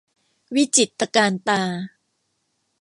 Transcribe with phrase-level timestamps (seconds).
[0.55, 1.61] วิจิตรตระการตา